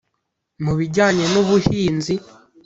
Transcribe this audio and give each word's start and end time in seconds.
mu 0.63 0.73
bijyanye 0.79 1.23
n’ubuhinzi 1.33 2.13